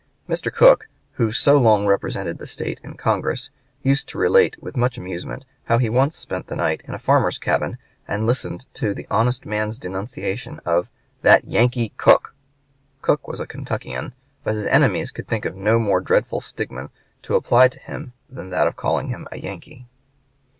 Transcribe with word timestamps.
Mr. 0.27 0.51
Cook, 0.51 0.87
who 1.21 1.31
so 1.31 1.59
long 1.59 1.85
represented 1.85 2.39
the 2.39 2.47
State 2.47 2.79
in 2.83 2.97
Congress, 2.97 3.51
used 3.83 4.09
to 4.09 4.17
relate 4.17 4.55
with 4.59 4.75
much 4.75 4.97
amusement 4.97 5.45
how 5.65 5.77
he 5.77 5.89
once 5.91 6.15
spent 6.17 6.47
the 6.47 6.55
night 6.55 6.81
in 6.87 6.95
a 6.95 6.97
farmer's 6.97 7.37
cabin, 7.37 7.77
and 8.07 8.25
listened 8.25 8.65
to 8.73 8.95
the 8.95 9.05
honest 9.11 9.45
man's 9.45 9.77
denunciations 9.77 10.59
of 10.65 10.89
"that 11.21 11.45
Yankee 11.45 11.89
Cook." 11.97 12.33
Cook 13.03 13.27
was 13.27 13.39
a 13.39 13.45
Kentuckian, 13.45 14.15
but 14.43 14.55
his 14.55 14.65
enemies 14.65 15.11
could 15.11 15.27
think 15.27 15.45
of 15.45 15.55
no 15.55 15.77
more 15.77 16.01
dreadful 16.01 16.41
stigma 16.41 16.89
to 17.21 17.35
apply 17.35 17.67
to 17.67 17.77
him 17.79 18.13
than 18.27 18.49
that 18.49 18.65
of 18.65 18.75
calling 18.75 19.09
him 19.09 19.27
a 19.31 19.37
Yankee. 19.37 19.85